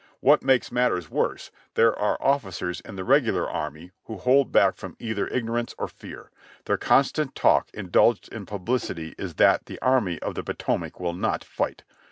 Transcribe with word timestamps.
What 0.19 0.41
makes 0.43 0.71
matters 0.71 1.11
worse 1.11 1.51
there 1.75 1.95
are 1.95 2.17
of^cers 2.17 2.81
in 2.83 2.95
the 2.95 3.03
Regular 3.03 3.47
Army 3.47 3.91
who 4.05 4.17
hold 4.17 4.51
back 4.51 4.75
from 4.75 4.95
either 4.97 5.27
ignor 5.27 5.59
ance 5.59 5.75
or 5.77 5.87
fear. 5.87 6.31
Their 6.65 6.77
constant 6.77 7.35
talk 7.35 7.69
indulged 7.71 8.27
in 8.33 8.47
publicly 8.47 9.13
is 9.19 9.35
that 9.35 9.67
the 9.67 9.77
Army 9.79 10.17
of 10.23 10.33
the 10.33 10.43
Potomac 10.43 10.99
will 10.99 11.13
not 11.13 11.43
fight. 11.43 11.83